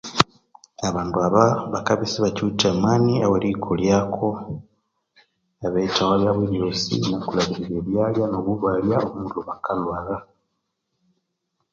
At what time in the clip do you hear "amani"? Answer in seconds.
2.73-3.13